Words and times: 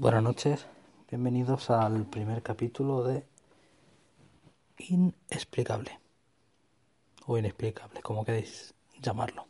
Buenas 0.00 0.22
noches, 0.22 0.64
bienvenidos 1.10 1.70
al 1.70 2.06
primer 2.06 2.40
capítulo 2.40 3.02
de 3.02 3.24
Inexplicable 4.78 5.98
o 7.26 7.36
Inexplicable, 7.36 8.00
como 8.00 8.24
queréis 8.24 8.74
llamarlo. 9.02 9.48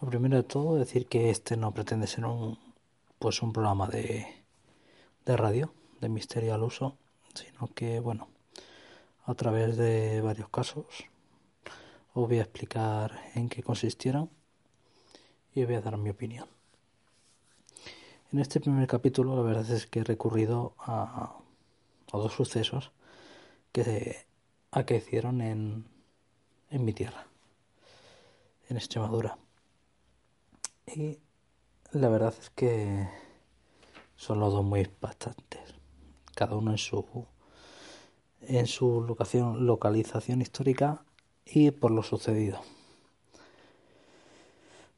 Lo 0.00 0.08
primero 0.08 0.36
de 0.38 0.42
todo, 0.42 0.74
decir 0.74 1.06
que 1.06 1.30
este 1.30 1.56
no 1.56 1.72
pretende 1.72 2.08
ser 2.08 2.24
un 2.24 2.58
pues 3.20 3.42
un 3.42 3.52
programa 3.52 3.86
de, 3.86 4.26
de 5.24 5.36
radio, 5.36 5.72
de 6.00 6.08
misterio 6.08 6.52
al 6.52 6.64
uso, 6.64 6.96
sino 7.32 7.68
que 7.76 8.00
bueno, 8.00 8.26
a 9.24 9.34
través 9.34 9.76
de 9.76 10.20
varios 10.20 10.48
casos 10.48 10.84
os 12.12 12.28
voy 12.28 12.40
a 12.40 12.42
explicar 12.42 13.20
en 13.36 13.48
qué 13.48 13.62
consistieron 13.62 14.30
y 15.54 15.64
voy 15.64 15.76
a 15.76 15.80
dar 15.80 15.96
mi 15.96 16.10
opinión. 16.10 16.48
En 18.34 18.40
este 18.40 18.58
primer 18.58 18.88
capítulo 18.88 19.36
la 19.36 19.42
verdad 19.42 19.70
es 19.70 19.86
que 19.86 20.00
he 20.00 20.02
recurrido 20.02 20.74
a, 20.80 21.36
dos 22.12 22.32
sucesos 22.32 22.90
que 23.70 23.84
se 23.84 24.26
acaecieron 24.72 25.40
en, 25.40 25.84
en 26.68 26.84
mi 26.84 26.92
tierra, 26.92 27.28
en 28.68 28.76
Extremadura. 28.76 29.38
Y 30.84 31.20
la 31.92 32.08
verdad 32.08 32.34
es 32.36 32.50
que 32.50 33.08
son 34.16 34.40
los 34.40 34.52
dos 34.52 34.64
muy 34.64 34.80
impactantes, 34.80 35.72
cada 36.34 36.56
uno 36.56 36.72
en 36.72 36.78
su 36.78 37.28
en 38.40 38.66
su 38.66 39.00
locación, 39.00 39.64
localización 39.64 40.42
histórica 40.42 41.04
y 41.46 41.70
por 41.70 41.92
lo 41.92 42.02
sucedido. 42.02 42.60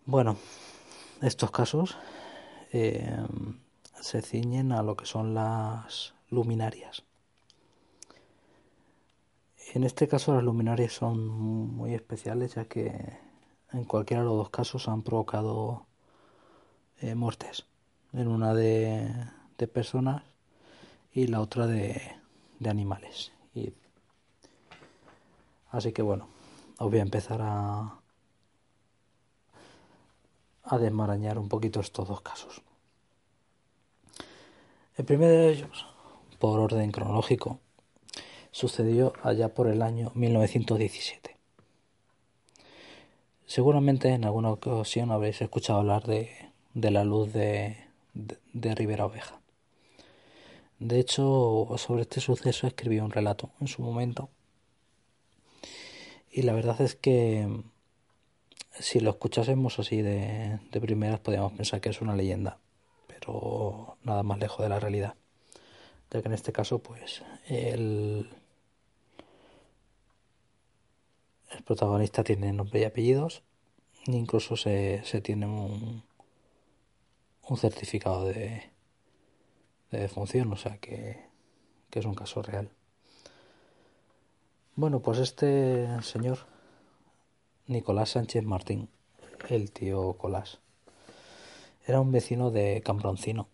Bueno, 0.06 0.38
estos 1.20 1.50
casos 1.50 1.98
eh, 2.73 3.27
se 4.01 4.23
ciñen 4.23 4.73
a 4.73 4.83
lo 4.83 4.97
que 4.97 5.06
son 5.06 5.34
las 5.34 6.15
luminarias. 6.30 7.05
En 9.75 9.84
este 9.84 10.08
caso 10.08 10.34
las 10.34 10.45
luminarias 10.45 10.92
son 10.92 11.27
muy 11.27 11.95
especiales 11.95 12.55
ya 12.55 12.67
que 12.67 13.19
en 13.73 13.84
cualquiera 13.84 14.23
de 14.23 14.28
los 14.28 14.36
dos 14.36 14.50
casos 14.50 14.89
han 14.89 15.03
provocado 15.03 15.86
eh, 17.00 17.14
muertes. 17.14 17.67
En 18.12 18.28
una 18.28 18.55
de, 18.55 19.11
personas 19.73 20.23
y 21.12 21.27
la 21.27 21.41
otra 21.41 21.67
de, 21.67 22.01
animales. 22.64 23.33
Así 25.70 25.92
que 25.92 26.01
bueno, 26.03 26.28
os 26.78 26.89
voy 26.89 27.01
a 27.01 27.03
empezar 27.03 27.41
a, 27.42 28.01
a 30.67 30.78
desmarañar 30.78 31.39
un 31.39 31.48
poquito 31.48 31.81
estos 31.81 32.09
dos 32.09 32.20
casos. 32.20 32.62
El 34.97 35.05
primero 35.05 35.33
de 35.33 35.50
ellos, 35.53 35.86
por 36.39 36.58
orden 36.58 36.91
cronológico, 36.91 37.61
sucedió 38.50 39.12
allá 39.23 39.53
por 39.55 39.69
el 39.69 39.83
año 39.83 40.11
1917. 40.14 41.36
Seguramente 43.47 44.08
en 44.08 44.25
alguna 44.25 44.50
ocasión 44.50 45.12
habréis 45.12 45.41
escuchado 45.41 45.81
hablar 45.81 46.05
de, 46.06 46.31
de 46.75 46.91
la 46.91 47.05
luz 47.05 47.33
de, 47.33 47.77
de, 48.14 48.39
de 48.53 48.75
Rivera 48.75 49.06
Oveja. 49.06 49.41
De 50.78 50.98
hecho, 50.98 51.69
sobre 51.77 52.03
este 52.03 52.20
suceso 52.20 52.67
escribí 52.67 52.98
un 52.98 53.11
relato 53.11 53.51
en 53.61 53.67
su 53.67 53.83
momento. 53.83 54.28
Y 56.30 56.42
la 56.42 56.53
verdad 56.53 56.80
es 56.80 56.95
que 56.95 57.62
si 58.78 59.00
lo 59.00 59.10
escuchásemos 59.10 59.78
así 59.78 60.02
de, 60.02 60.58
de 60.70 60.80
primeras 60.80 61.20
podríamos 61.20 61.52
pensar 61.52 61.80
que 61.80 61.91
es 61.91 62.00
una 62.00 62.14
leyenda, 62.14 62.58
pero 63.06 63.96
nada 64.02 64.22
más 64.22 64.38
lejos 64.38 64.62
de 64.62 64.68
la 64.68 64.80
realidad. 64.80 65.14
Ya 66.10 66.22
que 66.22 66.28
en 66.28 66.34
este 66.34 66.52
caso, 66.52 66.78
pues, 66.78 67.22
el, 67.48 68.30
el 71.51 71.62
protagonista 71.64 72.23
tiene 72.23 72.52
nombre 72.52 72.80
y 72.80 72.84
apellidos, 72.84 73.42
incluso 74.06 74.56
se, 74.56 75.02
se 75.05 75.20
tiene 75.20 75.46
un, 75.46 76.05
un 77.48 77.56
certificado 77.56 78.24
de, 78.24 78.70
de 79.90 79.98
defunción, 79.98 80.52
o 80.52 80.56
sea 80.56 80.78
que, 80.78 81.27
que 81.90 81.98
es 81.98 82.05
un 82.05 82.14
caso 82.14 82.42
real. 82.42 82.70
Bueno, 84.77 85.01
pues 85.01 85.18
este 85.18 85.89
señor 86.02 86.46
Nicolás 87.68 88.10
Sánchez 88.10 88.44
Martín, 88.44 88.88
el 89.48 89.72
tío 89.72 90.12
Colás. 90.12 90.60
Era 91.84 92.00
un 92.00 92.12
vecino 92.12 92.52
de 92.52 92.80
Cambroncino, 92.80 93.48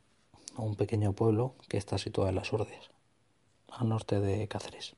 un 0.59 0.77
pequeño 0.77 1.15
pueblo 1.15 1.55
que 1.67 1.79
está 1.79 1.97
situado 1.97 2.29
en 2.29 2.35
las 2.35 2.53
Urdes, 2.53 2.91
al 3.71 3.89
norte 3.89 4.21
de 4.21 4.47
Cáceres. 4.49 4.97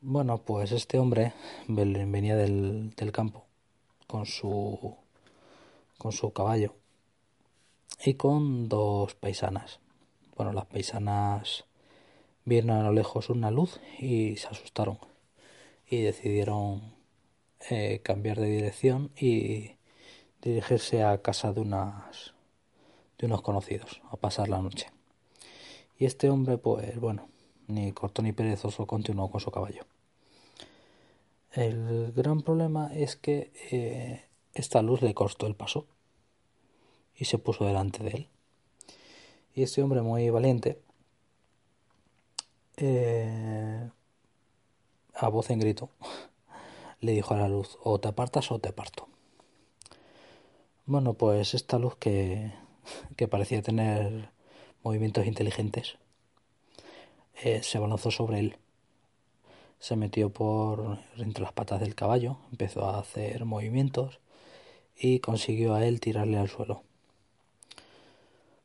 Bueno, 0.00 0.38
pues 0.38 0.72
este 0.72 0.98
hombre 0.98 1.34
venía 1.68 2.34
del, 2.34 2.90
del 2.96 3.12
campo 3.12 3.44
con 4.08 4.26
su 4.26 4.96
con 5.98 6.10
su 6.10 6.32
caballo 6.32 6.74
y 8.04 8.14
con 8.14 8.68
dos 8.68 9.14
paisanas. 9.14 9.78
Bueno, 10.36 10.52
las 10.52 10.66
paisanas 10.66 11.64
vieron 12.44 12.70
a 12.70 12.82
lo 12.82 12.92
lejos 12.92 13.30
una 13.30 13.52
luz 13.52 13.78
y 14.00 14.36
se 14.36 14.48
asustaron 14.48 14.98
y 15.88 16.02
decidieron 16.02 16.95
eh, 17.70 18.00
cambiar 18.02 18.38
de 18.38 18.48
dirección 18.48 19.10
y 19.16 19.76
dirigirse 20.42 21.02
a 21.02 21.20
casa 21.22 21.52
de 21.52 21.60
unas 21.60 22.34
de 23.18 23.26
unos 23.26 23.42
conocidos 23.42 24.02
a 24.10 24.16
pasar 24.16 24.48
la 24.48 24.60
noche. 24.60 24.90
Y 25.98 26.04
este 26.04 26.28
hombre, 26.28 26.58
pues 26.58 26.98
bueno, 27.00 27.28
ni 27.66 27.92
corto 27.92 28.22
ni 28.22 28.32
perezoso 28.32 28.86
continuó 28.86 29.30
con 29.30 29.40
su 29.40 29.50
caballo. 29.50 29.84
El 31.52 32.12
gran 32.12 32.42
problema 32.42 32.90
es 32.94 33.16
que 33.16 33.50
eh, 33.70 34.26
esta 34.52 34.82
luz 34.82 35.00
le 35.00 35.14
costó 35.14 35.46
el 35.46 35.54
paso 35.54 35.86
y 37.16 37.24
se 37.24 37.38
puso 37.38 37.64
delante 37.64 38.04
de 38.04 38.10
él. 38.10 38.28
Y 39.54 39.62
este 39.62 39.82
hombre 39.82 40.02
muy 40.02 40.28
valiente, 40.28 40.78
eh, 42.76 43.90
a 45.14 45.28
voz 45.28 45.48
en 45.48 45.60
grito, 45.60 45.88
le 47.06 47.12
dijo 47.12 47.34
a 47.34 47.38
la 47.38 47.48
luz, 47.48 47.78
o 47.82 47.98
te 47.98 48.08
apartas 48.08 48.50
o 48.50 48.58
te 48.58 48.72
parto. 48.72 49.08
Bueno, 50.84 51.14
pues 51.14 51.54
esta 51.54 51.78
luz 51.78 51.96
que, 51.96 52.52
que 53.16 53.28
parecía 53.28 53.62
tener 53.62 54.30
movimientos 54.82 55.26
inteligentes, 55.26 55.96
eh, 57.42 57.62
se 57.62 57.78
abalanzó 57.78 58.10
sobre 58.10 58.40
él. 58.40 58.56
Se 59.78 59.96
metió 59.96 60.30
por 60.30 60.98
entre 61.16 61.42
las 61.42 61.52
patas 61.52 61.80
del 61.80 61.94
caballo, 61.94 62.38
empezó 62.50 62.86
a 62.86 62.98
hacer 62.98 63.44
movimientos 63.44 64.20
y 64.96 65.20
consiguió 65.20 65.74
a 65.74 65.86
él 65.86 66.00
tirarle 66.00 66.38
al 66.38 66.48
suelo. 66.48 66.82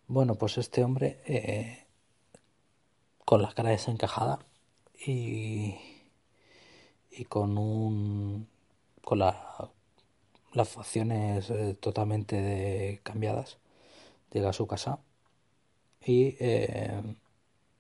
Bueno, 0.08 0.36
pues 0.36 0.58
este 0.58 0.84
hombre, 0.84 1.22
eh, 1.26 1.86
con 3.26 3.42
la 3.42 3.54
cara 3.54 3.70
desencajada 3.70 4.40
y 5.06 5.76
y 7.12 7.26
con 7.26 7.58
un 7.58 8.48
con 9.04 9.20
la, 9.20 9.70
las 10.54 10.70
facciones 10.70 11.50
eh, 11.50 11.76
totalmente 11.80 13.00
cambiadas 13.04 13.58
llega 14.32 14.50
a 14.50 14.54
su 14.54 14.68
casa 14.68 15.00
y 16.06 16.36
eh, 16.40 17.02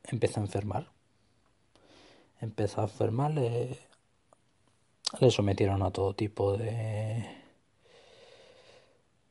empieza 0.04 0.40
a 0.40 0.44
enfermar. 0.44 0.92
Empezó 2.40 2.82
a 2.82 2.86
enfermar 2.86 3.32
le, 3.32 3.78
le 5.20 5.32
sometieron 5.32 5.84
a 5.84 5.92
todo 5.92 6.16
tipo 6.16 6.58
de 6.58 7.28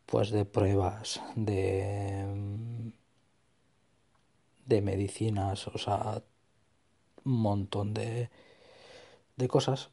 pues 0.07 0.31
de 0.31 0.45
pruebas 0.45 1.21
de 1.37 2.93
de 4.67 4.83
medicinas 4.83 5.67
o 5.69 5.79
sea 5.79 6.23
un 7.25 7.33
montón 7.33 7.95
de 7.95 8.31
de 9.41 9.49
cosas, 9.49 9.91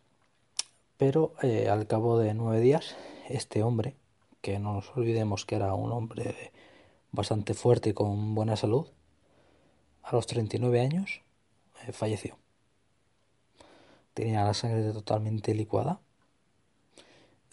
pero 0.98 1.34
eh, 1.42 1.70
al 1.70 1.88
cabo 1.88 2.20
de 2.20 2.34
nueve 2.34 2.60
días, 2.60 2.96
este 3.30 3.64
hombre, 3.64 3.96
que 4.42 4.60
no 4.60 4.74
nos 4.74 4.96
olvidemos 4.96 5.46
que 5.46 5.56
era 5.56 5.74
un 5.74 5.92
hombre 5.92 6.52
bastante 7.12 7.54
fuerte 7.54 7.90
y 7.90 7.94
con 7.94 8.36
buena 8.36 8.56
salud, 8.56 8.88
a 10.04 10.16
los 10.16 10.28
39 10.28 10.80
años 10.82 11.22
eh, 11.88 11.92
falleció. 11.92 12.38
Tenía 14.14 14.44
la 14.44 14.54
sangre 14.54 14.92
totalmente 14.92 15.54
licuada 15.54 16.00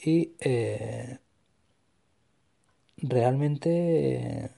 y 0.02 0.32
eh, 0.41 1.19
realmente, 2.96 4.50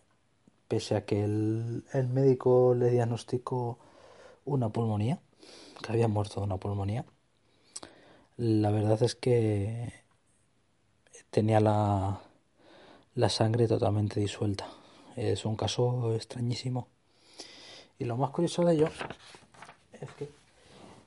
pese 0.69 0.97
a 0.97 1.05
que 1.05 1.25
el, 1.25 1.85
el 1.93 2.09
médico 2.09 2.75
le 2.75 2.91
diagnosticó 2.91 3.79
una 4.45 4.71
pulmonía, 4.71 5.21
que 5.83 5.93
había 5.93 6.09
muerto 6.09 6.41
de 6.41 6.47
una 6.47 6.57
pulmonía, 6.57 7.05
la 8.37 8.71
verdad 8.71 9.03
es 9.03 9.15
que 9.15 9.93
tenía 11.31 11.61
la, 11.61 12.21
la 13.15 13.29
sangre 13.29 13.69
totalmente 13.69 14.21
disuelta 14.21 14.67
es 15.17 15.45
un 15.47 15.57
caso 15.57 16.15
extrañísimo. 16.15 16.89
Y 17.99 18.05
lo 18.05 18.17
más 18.17 18.31
curioso 18.31 18.65
de 18.65 18.75
ello 18.75 18.89
es 20.01 20.11
que, 20.13 20.29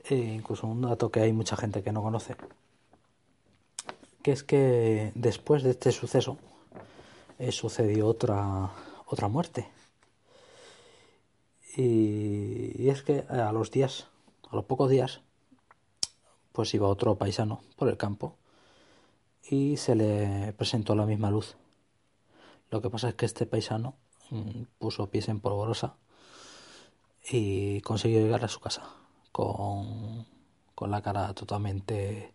eh, 0.09 0.33
incluso 0.35 0.67
un 0.67 0.81
dato 0.81 1.11
que 1.11 1.21
hay 1.21 1.31
mucha 1.31 1.55
gente 1.55 1.83
que 1.83 1.91
no 1.91 2.01
conoce, 2.01 2.35
que 4.23 4.31
es 4.31 4.43
que 4.43 5.11
después 5.13 5.63
de 5.63 5.71
este 5.71 5.91
suceso 5.91 6.37
eh, 7.37 7.51
sucedió 7.51 8.07
otra, 8.07 8.71
otra 9.05 9.27
muerte. 9.27 9.69
Y, 11.77 12.81
y 12.81 12.89
es 12.89 13.03
que 13.03 13.25
a 13.29 13.51
los 13.51 13.69
días, 13.69 14.07
a 14.49 14.55
los 14.55 14.65
pocos 14.65 14.89
días, 14.89 15.21
pues 16.59 16.73
iba 16.73 16.89
otro 16.89 17.15
paisano 17.15 17.61
por 17.77 17.87
el 17.87 17.95
campo 17.95 18.35
y 19.49 19.77
se 19.77 19.95
le 19.95 20.51
presentó 20.57 20.93
la 20.93 21.05
misma 21.05 21.31
luz. 21.31 21.55
Lo 22.69 22.81
que 22.81 22.89
pasa 22.89 23.07
es 23.07 23.15
que 23.15 23.25
este 23.25 23.45
paisano 23.45 23.95
mm, 24.29 24.63
puso 24.77 25.09
pies 25.09 25.29
en 25.29 25.39
polvorosa 25.39 25.95
y 27.31 27.79
consiguió 27.79 28.19
llegar 28.19 28.43
a 28.43 28.49
su 28.49 28.59
casa 28.59 28.83
con, 29.31 30.25
con 30.75 30.91
la 30.91 31.01
cara 31.01 31.33
totalmente 31.33 32.33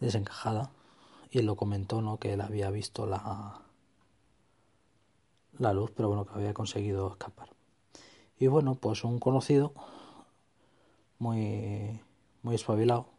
desencajada 0.00 0.70
y 1.30 1.38
él 1.38 1.46
lo 1.46 1.56
comentó 1.56 2.02
no 2.02 2.18
que 2.18 2.34
él 2.34 2.42
había 2.42 2.68
visto 2.68 3.06
la 3.06 3.62
la 5.56 5.72
luz 5.72 5.92
pero 5.96 6.08
bueno 6.08 6.26
que 6.26 6.34
había 6.34 6.52
conseguido 6.52 7.08
escapar 7.08 7.48
y 8.38 8.48
bueno 8.48 8.74
pues 8.74 9.02
un 9.02 9.18
conocido 9.18 9.72
muy 11.18 12.02
muy 12.42 12.54
espabilado 12.54 13.15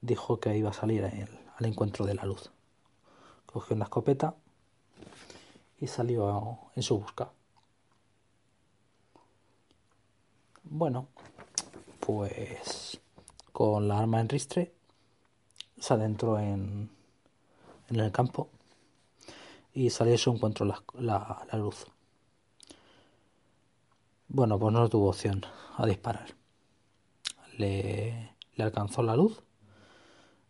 dijo 0.00 0.40
que 0.40 0.56
iba 0.56 0.70
a 0.70 0.74
salir 0.74 1.04
al 1.04 1.64
encuentro 1.64 2.06
de 2.06 2.14
la 2.14 2.24
luz 2.24 2.50
cogió 3.46 3.76
una 3.76 3.84
escopeta 3.84 4.34
y 5.78 5.86
salió 5.86 6.58
en 6.74 6.82
su 6.82 6.98
busca 6.98 7.30
Bueno, 10.68 11.06
pues 12.00 13.00
con 13.52 13.86
la 13.86 14.00
arma 14.00 14.20
en 14.20 14.28
ristre 14.28 14.74
se 15.78 15.94
adentró 15.94 16.40
en, 16.40 16.90
en 17.88 18.00
el 18.00 18.10
campo 18.10 18.50
y 19.72 19.90
salió 19.90 20.16
a 20.16 20.18
su 20.18 20.32
encuentro 20.32 20.66
la, 20.66 20.82
la, 20.98 21.58
luz. 21.58 21.86
Bueno, 24.26 24.58
pues 24.58 24.72
no 24.72 24.88
tuvo 24.88 25.10
opción 25.10 25.46
a 25.76 25.86
disparar. 25.86 26.34
Le, 27.56 28.34
le 28.56 28.64
alcanzó 28.64 29.04
la 29.04 29.14
luz, 29.14 29.40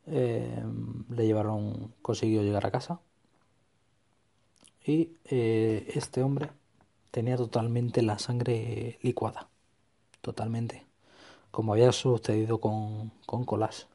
eh, 0.07 0.65
le 1.11 1.27
llevaron, 1.27 1.95
consiguió 2.03 2.43
llegar 2.43 2.67
a 2.67 2.71
casa 2.71 3.01
y 4.85 5.11
eh, 5.25 5.91
este 5.95 6.23
hombre 6.23 6.51
tenía 7.11 7.37
totalmente 7.37 8.03
la 8.03 8.19
sangre 8.19 8.99
licuada 9.03 9.49
totalmente, 10.21 10.85
como 11.53 11.73
había 11.73 11.93
sucedido 11.93 12.59
con, 12.61 13.13
con 13.27 13.45
Colas. 13.45 13.87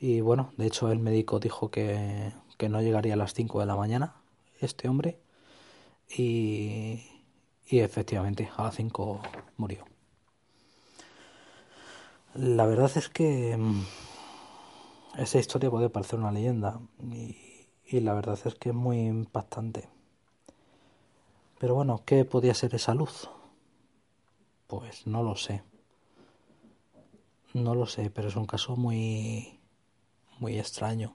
Y 0.00 0.20
bueno, 0.20 0.52
de 0.56 0.66
hecho 0.66 0.90
el 0.90 0.98
médico 0.98 1.38
dijo 1.38 1.70
que, 1.70 2.32
que 2.56 2.68
no 2.70 2.80
llegaría 2.80 3.14
a 3.14 3.18
las 3.18 3.34
5 3.34 3.60
de 3.60 3.66
la 3.66 3.76
mañana, 3.76 4.16
este 4.60 4.88
hombre, 4.88 5.18
y, 6.16 7.02
y 7.66 7.80
efectivamente 7.80 8.50
a 8.56 8.64
las 8.64 8.76
5 8.76 9.20
murió. 9.58 9.84
La 12.34 12.64
verdad 12.64 12.90
es 12.96 13.10
que 13.10 13.54
mm, 13.56 13.82
esa 15.16 15.38
historia 15.38 15.70
puede 15.70 15.90
parecer 15.90 16.18
una 16.18 16.32
leyenda 16.32 16.80
y, 17.02 17.36
y, 17.86 18.00
la 18.00 18.14
verdad 18.14 18.38
es 18.44 18.54
que 18.54 18.70
es 18.70 18.74
muy 18.74 19.00
impactante. 19.00 19.88
Pero 21.58 21.74
bueno, 21.74 22.02
¿qué 22.04 22.24
podía 22.24 22.54
ser 22.54 22.74
esa 22.74 22.94
luz? 22.94 23.28
Pues 24.66 25.06
no 25.06 25.22
lo 25.22 25.36
sé. 25.36 25.62
No 27.54 27.74
lo 27.74 27.86
sé, 27.86 28.10
pero 28.10 28.28
es 28.28 28.36
un 28.36 28.46
caso 28.46 28.76
muy 28.76 29.60
muy 30.38 30.58
extraño. 30.58 31.14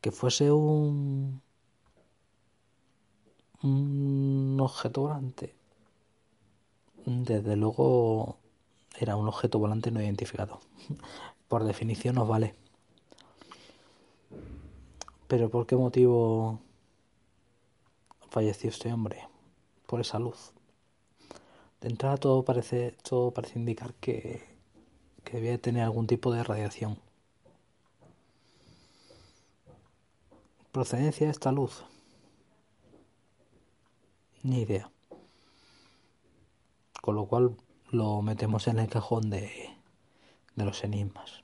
Que 0.00 0.10
fuese 0.10 0.50
un 0.52 1.42
un 3.62 4.58
objeto 4.60 5.02
volante. 5.02 5.54
Desde 7.04 7.56
luego 7.56 8.38
era 8.98 9.16
un 9.16 9.28
objeto 9.28 9.58
volante 9.58 9.90
no 9.90 10.00
identificado. 10.00 10.60
Por 11.50 11.64
definición 11.64 12.14
no 12.14 12.26
vale. 12.28 12.54
Pero 15.26 15.50
¿por 15.50 15.66
qué 15.66 15.74
motivo 15.74 16.60
falleció 18.28 18.70
este 18.70 18.92
hombre? 18.92 19.26
Por 19.86 20.00
esa 20.00 20.20
luz. 20.20 20.52
De 21.80 21.88
entrada 21.88 22.18
todo 22.18 22.44
parece, 22.44 22.92
todo 23.02 23.32
parece 23.32 23.58
indicar 23.58 23.94
que, 23.94 24.44
que 25.24 25.38
debía 25.38 25.58
tener 25.58 25.82
algún 25.82 26.06
tipo 26.06 26.30
de 26.30 26.44
radiación. 26.44 27.00
¿Procedencia 30.70 31.26
de 31.26 31.32
esta 31.32 31.50
luz? 31.50 31.82
Ni 34.44 34.60
idea. 34.60 34.88
Con 37.02 37.16
lo 37.16 37.26
cual 37.26 37.56
lo 37.90 38.22
metemos 38.22 38.68
en 38.68 38.78
el 38.78 38.88
cajón 38.88 39.30
de, 39.30 39.79
de 40.56 40.64
los 40.64 40.84
enigmas. 40.84 41.42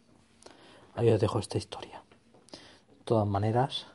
Ahí 0.95 1.11
os 1.11 1.21
dejo 1.21 1.39
esta 1.39 1.59
historia. 1.59 2.03
De 2.89 3.05
todas 3.05 3.27
maneras, 3.27 3.87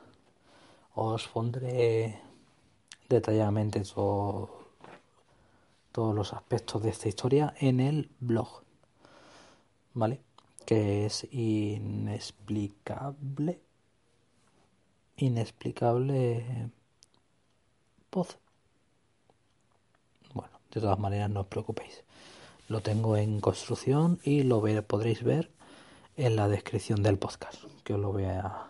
os 0.93 1.27
pondré 1.27 2.21
detalladamente 3.09 3.81
todo 3.81 4.61
todos 5.91 6.15
los 6.15 6.33
aspectos 6.33 6.81
de 6.81 6.89
esta 6.89 7.09
historia 7.09 7.53
en 7.59 7.79
el 7.79 8.09
blog, 8.19 8.63
¿vale? 9.93 10.21
Que 10.65 11.05
es 11.05 11.27
inexplicable, 11.31 13.61
inexplicable 15.17 16.71
voz. 18.11 18.39
Bueno, 20.33 20.59
de 20.71 20.81
todas 20.81 20.97
maneras 20.99 21.29
no 21.29 21.41
os 21.41 21.47
preocupéis. 21.47 22.03
Lo 22.71 22.79
tengo 22.79 23.17
en 23.17 23.41
construcción 23.41 24.21
y 24.23 24.43
lo 24.43 24.61
podréis 24.87 25.23
ver 25.23 25.51
en 26.15 26.37
la 26.37 26.47
descripción 26.47 27.03
del 27.03 27.17
podcast, 27.17 27.65
que 27.83 27.95
os 27.95 27.99
lo 27.99 28.13
voy 28.13 28.23
a, 28.23 28.67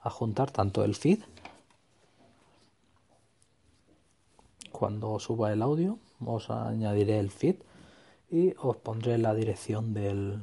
a 0.00 0.10
juntar 0.10 0.50
tanto 0.50 0.84
el 0.84 0.94
feed 0.94 1.20
cuando 4.72 5.18
suba 5.18 5.52
el 5.52 5.60
audio 5.60 5.98
os 6.24 6.48
añadiré 6.48 7.18
el 7.18 7.30
feed 7.30 7.56
y 8.30 8.54
os 8.56 8.78
pondré 8.78 9.18
la 9.18 9.34
dirección 9.34 9.92
del, 9.92 10.40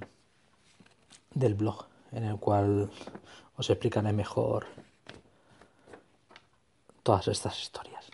del 1.33 1.55
blog 1.55 1.87
en 2.11 2.25
el 2.25 2.37
cual 2.37 2.91
os 3.55 3.69
explicaré 3.71 4.13
mejor 4.13 4.67
todas 7.01 7.27
estas 7.27 7.59
historias. 7.59 8.05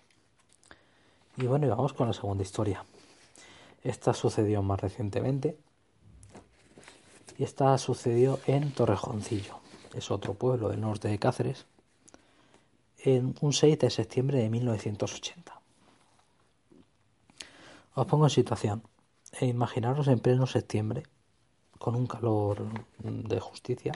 Y 1.35 1.47
bueno, 1.47 1.65
y 1.65 1.69
vamos 1.69 1.91
con 1.91 2.07
la 2.07 2.13
segunda 2.13 2.43
historia. 2.43 2.85
Esta 3.83 4.13
sucedió 4.13 4.63
más 4.63 4.79
recientemente 4.79 5.57
y 7.37 7.43
esta 7.43 7.77
sucedió 7.77 8.39
en 8.47 8.71
Torrejoncillo, 8.71 9.59
es 9.93 10.11
otro 10.11 10.35
pueblo 10.35 10.69
del 10.69 10.81
norte 10.81 11.07
de 11.07 11.19
Cáceres, 11.19 11.65
en 12.99 13.35
un 13.41 13.51
6 13.53 13.77
de 13.79 13.89
septiembre 13.89 14.37
de 14.37 14.49
1980. 14.49 15.59
Os 17.95 18.07
pongo 18.07 18.25
en 18.25 18.29
situación. 18.29 18.83
E 19.39 19.47
imaginaros 19.47 20.07
en 20.07 20.19
pleno 20.19 20.45
septiembre, 20.45 21.03
con 21.79 21.95
un 21.95 22.05
calor 22.05 22.67
de 22.99 23.39
justicia, 23.39 23.93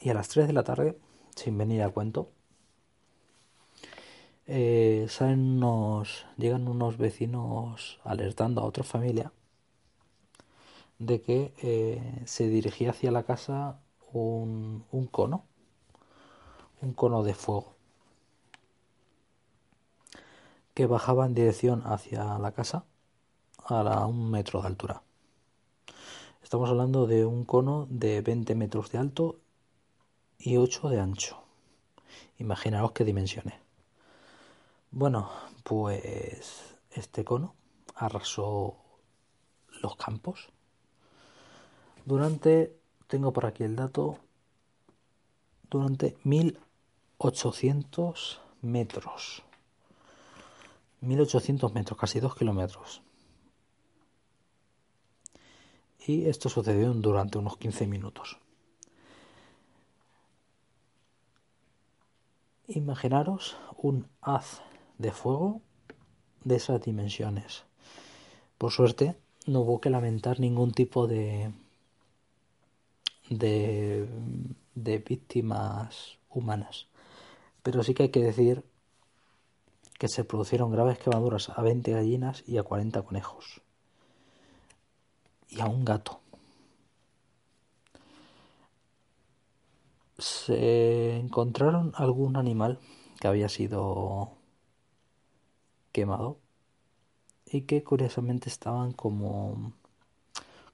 y 0.00 0.10
a 0.10 0.14
las 0.14 0.28
3 0.28 0.46
de 0.46 0.52
la 0.52 0.62
tarde, 0.62 0.96
sin 1.34 1.58
venir 1.58 1.82
a 1.82 1.90
cuento, 1.90 2.30
eh, 4.46 5.06
salen 5.08 5.40
unos, 5.56 6.26
llegan 6.36 6.68
unos 6.68 6.98
vecinos 6.98 8.00
alertando 8.04 8.60
a 8.60 8.64
otra 8.64 8.84
familia 8.84 9.32
de 10.98 11.20
que 11.22 11.52
eh, 11.62 12.22
se 12.26 12.48
dirigía 12.48 12.90
hacia 12.90 13.10
la 13.10 13.24
casa 13.24 13.80
un, 14.12 14.84
un 14.92 15.06
cono, 15.06 15.44
un 16.82 16.92
cono 16.92 17.22
de 17.22 17.34
fuego 17.34 17.74
que 20.74 20.86
bajaba 20.86 21.26
en 21.26 21.34
dirección 21.34 21.82
hacia 21.86 22.38
la 22.38 22.52
casa 22.52 22.84
a 23.64 24.06
un 24.06 24.30
metro 24.30 24.60
de 24.60 24.66
altura. 24.66 25.02
Estamos 26.42 26.68
hablando 26.68 27.06
de 27.06 27.24
un 27.24 27.44
cono 27.44 27.86
de 27.88 28.20
20 28.20 28.54
metros 28.54 28.90
de 28.90 28.98
alto 28.98 29.38
y 30.38 30.56
8 30.56 30.88
de 30.90 31.00
ancho. 31.00 31.42
Imaginaos 32.38 32.92
qué 32.92 33.04
dimensiones. 33.04 33.63
Bueno, 34.96 35.28
pues 35.64 36.76
este 36.92 37.24
cono 37.24 37.56
arrasó 37.96 38.76
los 39.82 39.96
campos 39.96 40.50
durante, 42.04 42.78
tengo 43.08 43.32
por 43.32 43.44
aquí 43.44 43.64
el 43.64 43.74
dato, 43.74 44.20
durante 45.68 46.16
1800 46.22 48.40
metros. 48.62 49.42
1800 51.00 51.74
metros, 51.74 51.98
casi 51.98 52.20
2 52.20 52.36
kilómetros. 52.36 53.02
Y 56.06 56.26
esto 56.26 56.48
sucedió 56.48 56.94
durante 56.94 57.38
unos 57.38 57.56
15 57.56 57.88
minutos. 57.88 58.38
Imaginaros 62.68 63.56
un 63.76 64.08
haz 64.20 64.62
de 64.98 65.10
fuego 65.12 65.60
de 66.44 66.56
esas 66.56 66.80
dimensiones. 66.82 67.64
Por 68.58 68.72
suerte, 68.72 69.16
no 69.46 69.60
hubo 69.60 69.80
que 69.80 69.90
lamentar 69.90 70.40
ningún 70.40 70.72
tipo 70.72 71.06
de, 71.06 71.52
de, 73.28 74.06
de 74.74 74.98
víctimas 74.98 76.18
humanas. 76.30 76.86
Pero 77.62 77.82
sí 77.82 77.94
que 77.94 78.04
hay 78.04 78.08
que 78.10 78.20
decir 78.20 78.64
que 79.98 80.08
se 80.08 80.24
produjeron 80.24 80.70
graves 80.70 80.98
quemaduras 80.98 81.48
a 81.50 81.62
20 81.62 81.92
gallinas 81.92 82.44
y 82.46 82.58
a 82.58 82.62
40 82.62 83.02
conejos. 83.02 83.62
Y 85.48 85.60
a 85.60 85.66
un 85.66 85.84
gato. 85.84 86.20
Se 90.18 91.16
encontraron 91.16 91.92
algún 91.96 92.36
animal 92.36 92.78
que 93.20 93.28
había 93.28 93.48
sido 93.48 94.32
quemado 95.94 96.38
y 97.46 97.62
que 97.62 97.84
curiosamente 97.84 98.48
estaban 98.50 98.92
como, 98.92 99.72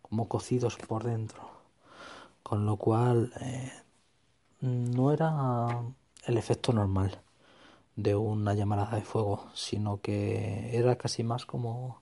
como 0.03 0.29
cocidos 0.29 0.77
por 0.77 1.05
dentro. 1.05 1.43
Con 2.43 2.65
lo 2.67 2.77
cual 2.77 3.33
eh, 3.41 3.71
no 4.63 5.13
era 5.13 5.85
el 6.27 6.39
efecto 6.39 6.73
normal 6.73 7.21
de 7.97 8.17
una 8.17 8.55
llamarada 8.55 8.97
de 8.97 9.03
fuego, 9.03 9.51
sino 9.55 10.01
que 10.01 10.77
era 10.77 10.97
casi 10.97 11.23
más 11.23 11.45
como, 11.45 12.01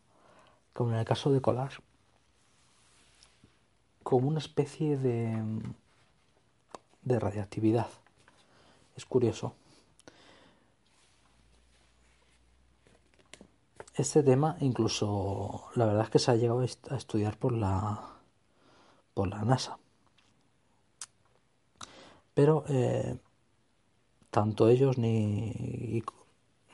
como 0.72 0.92
en 0.92 0.98
el 0.98 1.04
caso 1.04 1.32
de 1.32 1.40
Colar, 1.40 1.72
como 4.04 4.28
una 4.28 4.38
especie 4.38 4.96
de, 4.96 5.42
de 7.02 7.18
radiactividad. 7.18 7.88
Es 8.96 9.04
curioso. 9.04 9.54
Este 13.98 14.22
tema 14.22 14.56
incluso 14.60 15.70
la 15.74 15.84
verdad 15.84 16.04
es 16.04 16.10
que 16.10 16.20
se 16.20 16.30
ha 16.30 16.36
llegado 16.36 16.60
a 16.60 16.96
estudiar 16.96 17.36
por 17.36 17.52
la 17.52 18.00
por 19.12 19.26
la 19.26 19.42
NASA. 19.42 19.76
Pero 22.32 22.64
eh, 22.68 23.18
tanto 24.30 24.68
ellos 24.68 24.98
ni, 24.98 26.04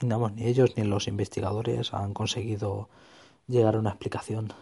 ni 0.02 0.45
ellos 0.45 0.76
ni 0.76 0.85
los 0.85 1.09
investigadores 1.09 1.95
han 1.95 2.12
conseguido 2.12 2.90
llegar 3.49 3.76
a 3.76 3.78
una 3.78 3.90
explicación. 3.90 4.52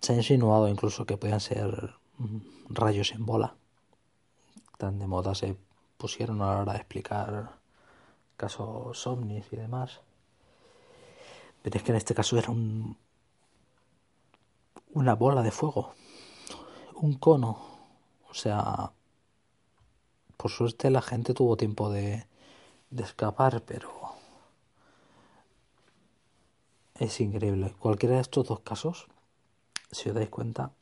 Se 0.00 0.14
ha 0.14 0.16
insinuado 0.16 0.66
incluso 0.68 1.06
que 1.06 1.16
podían 1.16 1.40
ser 1.40 1.94
rayos 2.68 3.12
en 3.12 3.24
bola. 3.24 3.54
Tan 4.78 4.98
de 4.98 5.06
moda 5.06 5.36
se 5.36 5.56
pusieron 5.96 6.42
a 6.42 6.46
la 6.46 6.62
hora 6.62 6.72
de 6.72 6.78
explicar 6.78 7.52
casos 8.36 9.06
ovnis 9.06 9.46
y 9.52 9.56
demás. 9.56 10.00
Pero 11.62 11.76
es 11.76 11.82
que 11.82 11.92
en 11.92 11.96
este 11.96 12.14
caso 12.14 12.38
era 12.38 12.50
un, 12.50 12.96
una 14.92 15.14
bola 15.14 15.42
de 15.42 15.50
fuego, 15.50 15.94
un 16.94 17.14
cono. 17.14 17.58
O 18.30 18.34
sea, 18.34 18.92
por 20.36 20.50
suerte 20.50 20.90
la 20.90 21.02
gente 21.02 21.34
tuvo 21.34 21.56
tiempo 21.56 21.90
de, 21.90 22.26
de 22.90 23.02
escapar, 23.02 23.62
pero 23.62 23.90
es 26.94 27.20
increíble. 27.20 27.74
Cualquiera 27.78 28.16
de 28.16 28.22
estos 28.22 28.46
dos 28.46 28.60
casos, 28.60 29.06
si 29.90 30.08
os 30.08 30.14
dais 30.14 30.28
cuenta, 30.28 30.72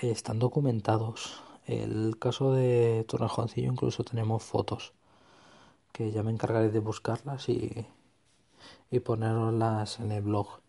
están 0.00 0.38
documentados. 0.38 1.42
El 1.66 2.18
caso 2.18 2.52
de 2.52 3.04
Torrejoncillo 3.06 3.70
incluso 3.70 4.04
tenemos 4.04 4.42
fotos 4.42 4.92
que 5.92 6.10
ya 6.10 6.22
me 6.22 6.32
encargaré 6.32 6.70
de 6.70 6.80
buscarlas 6.80 7.48
y 7.48 7.86
y 8.90 9.00
ponerlas 9.00 10.00
en 10.00 10.12
el 10.12 10.22
blog. 10.22 10.60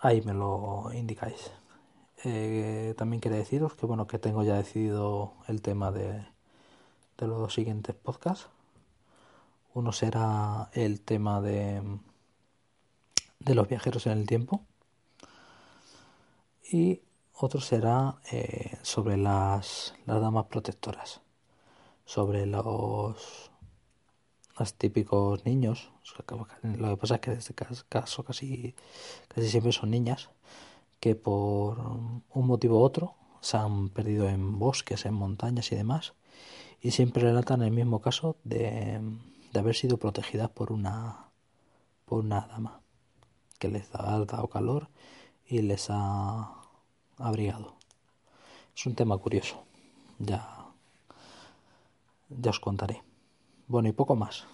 ahí 0.00 0.20
me 0.22 0.34
lo 0.34 0.90
indicáis. 0.92 1.52
Eh, 2.24 2.94
también 2.98 3.20
quería 3.20 3.38
deciros 3.38 3.74
que 3.74 3.86
bueno 3.86 4.06
que 4.06 4.18
tengo 4.18 4.42
ya 4.42 4.54
decidido 4.54 5.32
el 5.48 5.62
tema 5.62 5.90
de, 5.90 6.26
de 7.16 7.26
los 7.26 7.38
dos 7.38 7.54
siguientes 7.54 7.94
podcasts. 7.94 8.48
Uno 9.72 9.92
será 9.92 10.68
el 10.74 11.00
tema 11.00 11.40
de, 11.40 11.82
de 13.38 13.54
los 13.54 13.68
viajeros 13.68 14.06
en 14.06 14.18
el 14.18 14.26
tiempo 14.26 14.66
y 16.70 17.00
otro 17.32 17.60
será 17.60 18.16
eh, 18.32 18.76
sobre 18.82 19.16
las, 19.16 19.94
las 20.04 20.20
damas 20.20 20.46
protectoras, 20.46 21.22
sobre 22.04 22.44
los, 22.44 23.50
los 24.58 24.74
típicos 24.74 25.44
niños. 25.46 25.90
Lo 26.62 26.90
que 26.90 26.96
pasa 26.96 27.14
es 27.14 27.20
que 27.20 27.30
en 27.30 27.38
este 27.38 27.54
caso 27.54 28.24
casi, 28.24 28.74
casi 29.28 29.48
siempre 29.48 29.72
son 29.72 29.90
niñas 29.90 30.28
que 31.00 31.14
por 31.14 31.78
un 31.80 32.46
motivo 32.46 32.78
u 32.78 32.82
otro 32.82 33.14
se 33.40 33.56
han 33.56 33.88
perdido 33.88 34.28
en 34.28 34.58
bosques, 34.58 35.06
en 35.06 35.14
montañas 35.14 35.72
y 35.72 35.76
demás, 35.76 36.12
y 36.80 36.92
siempre 36.92 37.22
relatan 37.22 37.62
el 37.62 37.72
mismo 37.72 38.00
caso 38.00 38.36
de, 38.44 39.00
de 39.52 39.58
haber 39.58 39.74
sido 39.74 39.96
protegidas 39.96 40.50
por 40.50 40.72
una, 40.72 41.30
por 42.04 42.20
una 42.20 42.42
dama 42.42 42.80
que 43.58 43.68
les 43.68 43.88
ha 43.94 44.02
dado 44.24 44.48
calor 44.48 44.88
y 45.46 45.62
les 45.62 45.88
ha 45.90 46.54
abrigado. 47.18 47.74
Es 48.74 48.86
un 48.86 48.94
tema 48.94 49.18
curioso, 49.18 49.64
ya, 50.18 50.66
ya 52.28 52.50
os 52.50 52.60
contaré. 52.60 53.02
Bueno, 53.68 53.88
y 53.88 53.92
poco 53.92 54.16
más. 54.16 54.46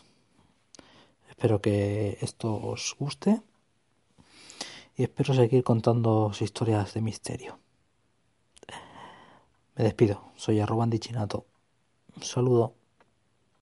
Espero 1.28 1.60
que 1.60 2.18
esto 2.20 2.54
os 2.54 2.96
guste 2.98 3.42
y 4.96 5.02
espero 5.02 5.34
seguir 5.34 5.62
contando 5.62 6.32
historias 6.40 6.94
de 6.94 7.02
misterio. 7.02 7.58
Me 9.76 9.84
despido, 9.84 10.32
soy 10.36 10.60
arroba 10.60 10.88
Chinato. 10.90 11.46
Un 12.16 12.22
saludo. 12.22 12.74